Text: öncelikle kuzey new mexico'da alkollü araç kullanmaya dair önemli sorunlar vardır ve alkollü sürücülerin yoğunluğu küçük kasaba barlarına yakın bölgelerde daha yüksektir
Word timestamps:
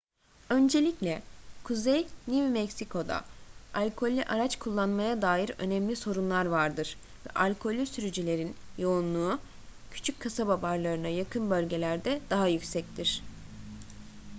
öncelikle 0.49 1.21
kuzey 1.63 2.07
new 2.27 2.49
mexico'da 2.49 3.23
alkollü 3.73 4.23
araç 4.23 4.59
kullanmaya 4.59 5.21
dair 5.21 5.51
önemli 5.57 5.95
sorunlar 5.95 6.45
vardır 6.45 6.97
ve 7.27 7.39
alkollü 7.39 7.85
sürücülerin 7.85 8.55
yoğunluğu 8.77 9.39
küçük 9.91 10.19
kasaba 10.19 10.61
barlarına 10.61 11.07
yakın 11.07 11.49
bölgelerde 11.49 12.21
daha 12.29 12.47
yüksektir 12.47 13.23